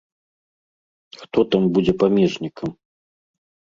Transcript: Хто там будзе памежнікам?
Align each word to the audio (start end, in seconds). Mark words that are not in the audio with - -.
Хто 1.21 1.39
там 1.53 1.63
будзе 1.79 1.97
памежнікам? 2.01 2.69